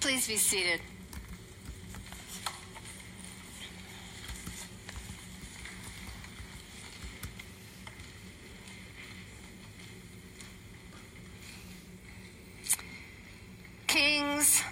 [0.00, 0.80] Please be seated.
[13.86, 14.62] Kings,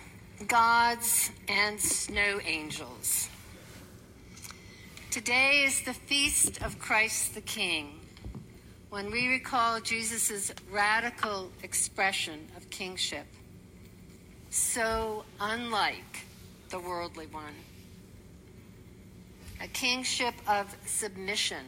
[0.46, 3.28] gods, and snow angels.
[5.10, 8.00] Today is the feast of Christ the King,
[8.90, 13.26] when we recall Jesus' radical expression of kingship,
[14.54, 16.26] so unlike
[16.68, 17.54] the worldly one.
[19.60, 21.64] A kingship of submission,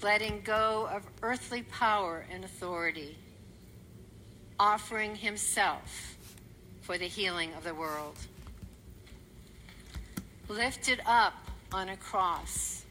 [0.00, 3.18] letting go of earthly power and authority,
[4.58, 6.16] offering himself
[6.80, 8.16] for the healing of the world.
[10.48, 11.34] Lifted up
[11.74, 12.86] on a cross,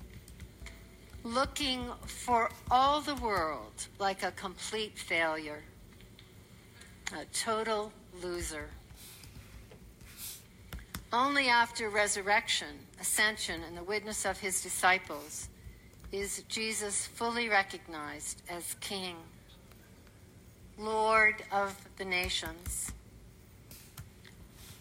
[1.24, 5.64] looking for all the world like a complete failure,
[7.20, 7.92] a total
[8.24, 8.70] loser.
[11.12, 15.50] Only after resurrection, ascension, and the witness of his disciples
[16.12, 19.16] is Jesus fully recognized as King,
[20.78, 22.92] Lord of the nations,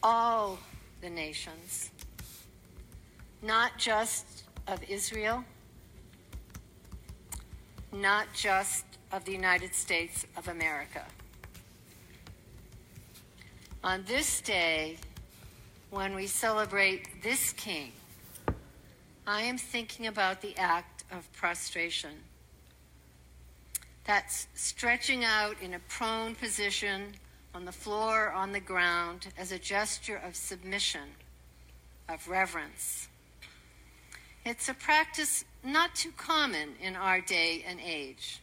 [0.02, 0.58] all
[1.00, 1.90] the nations
[3.42, 5.44] not just of Israel,
[7.92, 11.04] not just of the United States of America.
[13.86, 14.96] On this day,
[15.90, 17.92] when we celebrate this King,
[19.28, 22.10] I am thinking about the act of prostration.
[24.02, 27.12] That's stretching out in a prone position
[27.54, 31.08] on the floor on the ground as a gesture of submission,
[32.08, 33.06] of reverence.
[34.44, 38.40] It's a practice not too common in our day and age.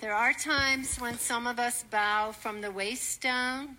[0.00, 3.76] There are times when some of us bow from the waist down,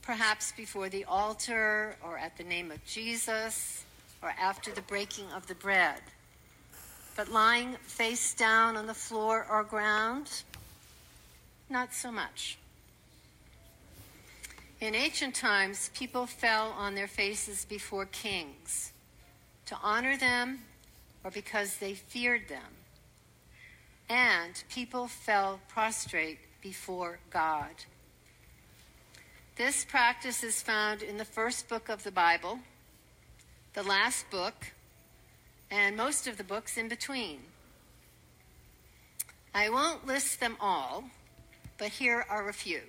[0.00, 3.84] perhaps before the altar or at the name of Jesus
[4.22, 6.00] or after the breaking of the bread.
[7.16, 10.30] But lying face down on the floor or ground,
[11.68, 12.56] not so much.
[14.80, 18.92] In ancient times, people fell on their faces before kings
[19.66, 20.60] to honor them
[21.24, 22.81] or because they feared them.
[24.12, 27.86] And people fell prostrate before God.
[29.56, 32.58] This practice is found in the first book of the Bible,
[33.72, 34.66] the last book,
[35.70, 37.38] and most of the books in between.
[39.54, 41.04] I won't list them all,
[41.78, 42.82] but here are a few.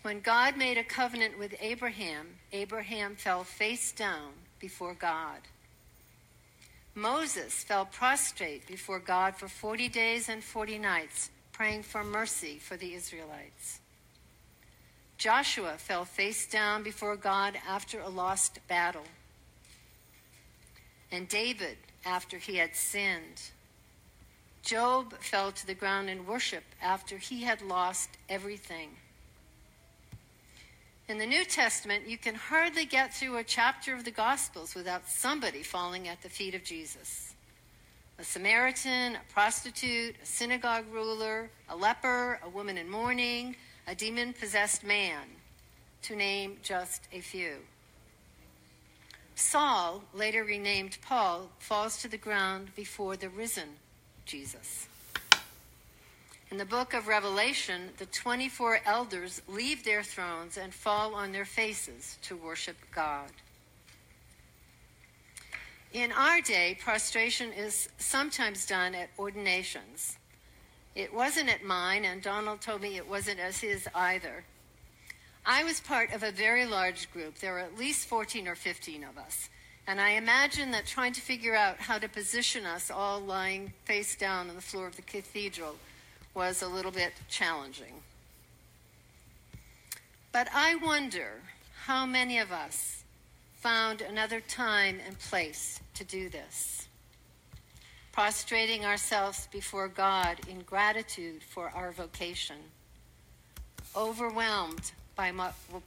[0.00, 5.40] When God made a covenant with Abraham, Abraham fell face down before God.
[6.94, 12.76] Moses fell prostrate before God for 40 days and 40 nights, praying for mercy for
[12.76, 13.80] the Israelites.
[15.18, 19.06] Joshua fell face down before God after a lost battle.
[21.10, 23.50] And David, after he had sinned.
[24.62, 28.90] Job fell to the ground in worship after he had lost everything.
[31.06, 35.06] In the New Testament, you can hardly get through a chapter of the Gospels without
[35.06, 37.34] somebody falling at the feet of Jesus.
[38.18, 43.54] A Samaritan, a prostitute, a synagogue ruler, a leper, a woman in mourning,
[43.86, 45.24] a demon possessed man,
[46.02, 47.56] to name just a few.
[49.34, 53.68] Saul, later renamed Paul, falls to the ground before the risen
[54.24, 54.88] Jesus.
[56.54, 61.44] In the book of Revelation, the 24 elders leave their thrones and fall on their
[61.44, 63.28] faces to worship God.
[65.92, 70.16] In our day, prostration is sometimes done at ordinations.
[70.94, 74.44] It wasn't at mine, and Donald told me it wasn't as his either.
[75.44, 77.38] I was part of a very large group.
[77.40, 79.48] There were at least 14 or 15 of us.
[79.88, 84.14] And I imagine that trying to figure out how to position us all lying face
[84.14, 85.74] down on the floor of the cathedral
[86.34, 88.02] was a little bit challenging.
[90.32, 91.40] But I wonder
[91.84, 93.04] how many of us
[93.54, 96.88] found another time and place to do this.
[98.12, 102.56] Prostrating ourselves before God in gratitude for our vocation,
[103.96, 105.32] overwhelmed by,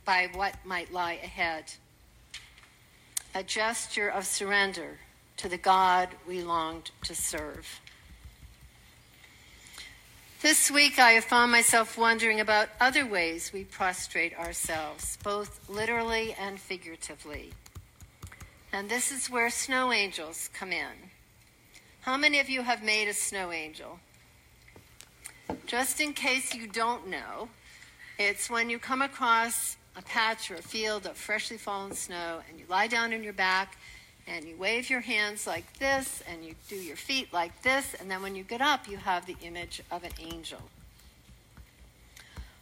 [0.05, 1.65] by what might lie ahead.
[3.35, 4.97] A gesture of surrender
[5.38, 7.79] to the God we longed to serve.
[10.39, 16.36] This week, I have found myself wondering about other ways we prostrate ourselves, both literally
[16.39, 17.54] and figuratively.
[18.72, 21.10] And this is where snow angels come in.
[22.01, 24.00] How many of you have made a snow angel?
[25.66, 27.50] Just in case you don't know,
[28.19, 32.60] It's when you come across a patch or a field of freshly fallen snow and
[32.60, 33.78] you lie down on your back
[34.27, 38.12] and you wave your hands like this and you do your feet like this, and
[38.12, 40.62] then when you get up, you have the image of an angel.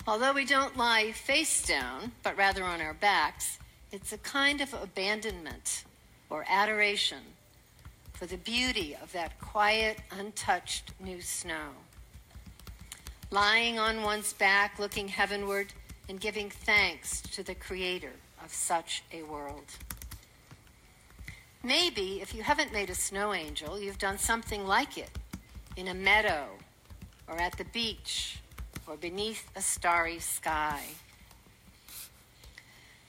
[0.07, 3.57] Although we don't lie face down, but rather on our backs,
[3.91, 5.83] it's a kind of abandonment
[6.29, 7.23] or adoration
[8.13, 11.69] for the beauty of that quiet, untouched new snow.
[13.31, 15.73] Lying on one's back, looking heavenward,
[16.07, 18.13] and giving thanks to the Creator
[18.43, 19.65] of such a world.
[21.65, 25.09] Maybe, if you haven't made a snow angel, you've done something like it.
[25.75, 26.45] In a meadow,
[27.27, 28.37] or at the beach,
[28.85, 30.83] or beneath a starry sky.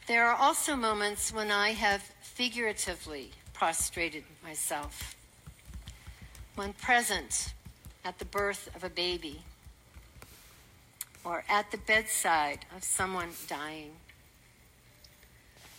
[0.06, 5.14] There are also moments when I have figuratively prostrated myself,
[6.55, 7.53] when present
[8.06, 9.43] at the birth of a baby,
[11.25, 13.97] or at the bedside of someone dying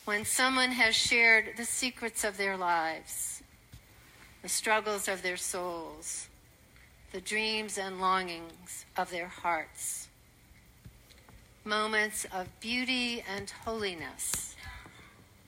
[0.07, 3.43] when someone has shared the secrets of their lives,
[4.41, 6.29] the struggles of their souls,
[7.11, 10.07] the dreams and longings of their hearts,
[11.65, 14.55] moments of beauty and holiness,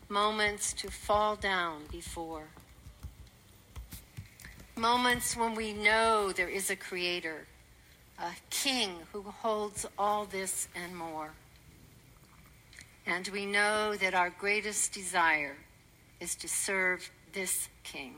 [0.09, 2.49] moments to fall down before,
[4.75, 7.47] moments when we know there is a creator,
[8.21, 11.31] a king who holds all this and more.
[13.09, 15.57] And we know that our greatest desire
[16.19, 18.13] is to serve this King.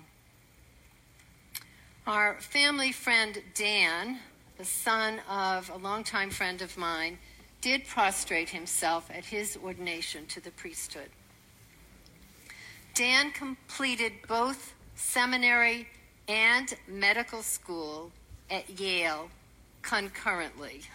[2.06, 4.20] Our family friend Dan,
[4.58, 7.20] the son of a longtime friend of mine,
[7.62, 11.10] did prostrate himself at his ordination to the priesthood.
[12.94, 15.88] Dan completed both seminary
[16.28, 18.12] and medical school
[18.50, 19.30] at Yale
[19.84, 20.82] concurrently.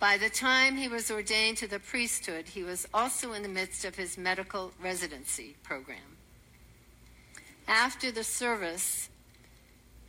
[0.00, 3.84] By the time he was ordained to the priesthood, he was also in the midst
[3.84, 6.16] of his medical residency program.
[7.68, 9.10] After the service,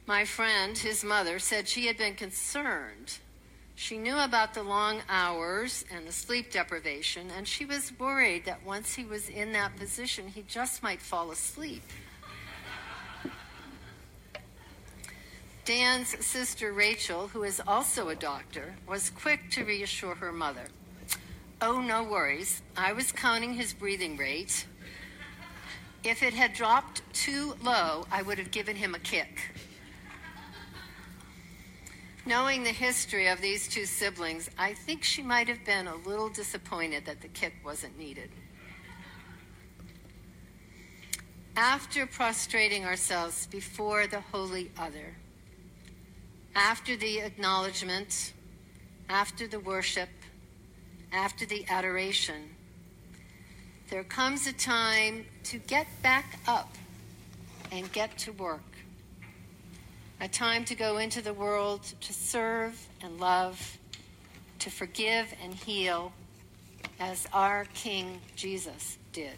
[0.07, 3.17] my friend, his mother, said she had been concerned.
[3.75, 8.65] She knew about the long hours and the sleep deprivation, and she was worried that
[8.65, 11.83] once he was in that position, he just might fall asleep.
[15.63, 20.65] Dan's sister Rachel, who is also a doctor, was quick to reassure her mother.
[21.61, 22.63] Oh, no worries.
[22.75, 24.65] I was counting his breathing rate.
[26.03, 29.51] If it had dropped too low, I would have given him a kick.
[32.25, 36.29] Knowing the history of these two siblings, I think she might have been a little
[36.29, 38.31] disappointed that the kick wasn't needed.
[41.55, 45.17] After prostrating ourselves before the Holy Other,
[46.56, 48.33] after the acknowledgement,
[49.09, 50.09] after the worship,
[51.12, 52.50] after the adoration,
[53.89, 56.75] there comes a time to get back up
[57.71, 58.62] and get to work.
[60.19, 63.77] A time to go into the world to serve and love,
[64.59, 66.13] to forgive and heal,
[67.00, 69.38] as our King Jesus did.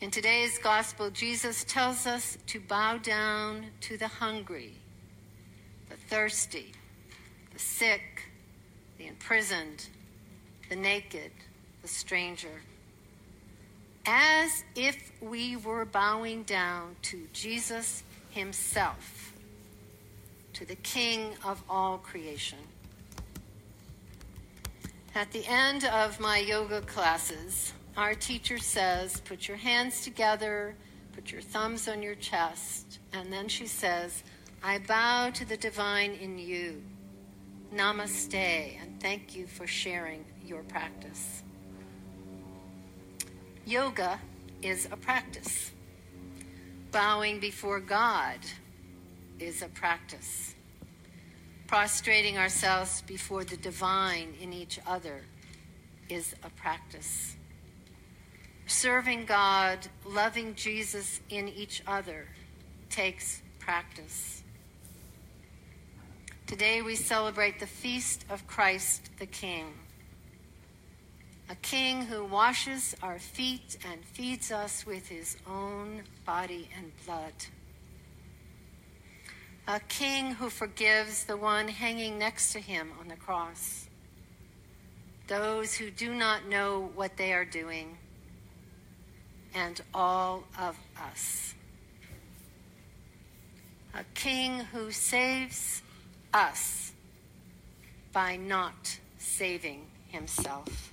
[0.00, 4.72] In today's gospel, Jesus tells us to bow down to the hungry
[5.90, 6.72] the thirsty,
[7.52, 8.30] the sick,
[8.96, 9.88] the imprisoned,
[10.70, 11.32] the naked,
[11.82, 12.62] the stranger,
[14.06, 19.34] as if we were bowing down to Jesus Himself,
[20.54, 22.60] to the King of all creation.
[25.14, 30.74] At the end of my yoga classes, our teacher says, Put your hands together,
[31.12, 34.22] put your thumbs on your chest, and then she says,
[34.62, 36.82] I bow to the divine in you.
[37.74, 41.42] Namaste, and thank you for sharing your practice.
[43.64, 44.18] Yoga
[44.62, 45.70] is a practice.
[46.90, 48.38] Bowing before God
[49.38, 50.54] is a practice.
[51.68, 55.20] Prostrating ourselves before the divine in each other
[56.08, 57.36] is a practice.
[58.70, 62.28] Serving God, loving Jesus in each other
[62.88, 64.44] takes practice.
[66.46, 69.74] Today we celebrate the feast of Christ the King,
[71.50, 77.34] a King who washes our feet and feeds us with his own body and blood.
[79.66, 83.88] A King who forgives the one hanging next to him on the cross,
[85.26, 87.98] those who do not know what they are doing,
[89.54, 91.54] and all of us.
[93.94, 95.82] A King who saves
[96.32, 96.92] us
[98.12, 100.92] by not saving himself.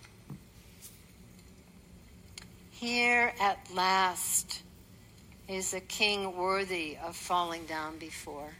[2.72, 4.62] Here at last
[5.48, 8.52] is a king worthy of falling down before,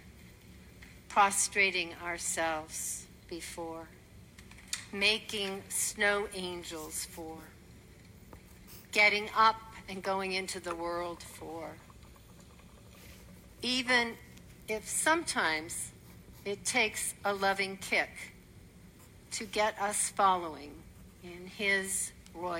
[1.10, 3.88] prostrating ourselves before,
[4.92, 7.38] making snow angels for,
[8.92, 9.58] getting up
[9.90, 11.70] and going into the world for.
[13.62, 14.14] Even
[14.68, 15.92] if sometimes
[16.46, 18.10] it takes a loving kick
[19.32, 20.72] to get us following
[21.24, 22.56] in his royal.